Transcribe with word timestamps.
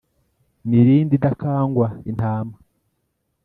mirindi 0.69 1.13
idakangwa 1.17 1.85
intama 2.09 2.55